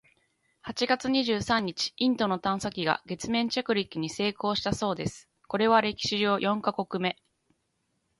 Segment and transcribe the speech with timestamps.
[0.63, 7.17] 八月二十三日、インドの探査機が月面着陸に成功したそうです！（これは歴史上四カ国目！）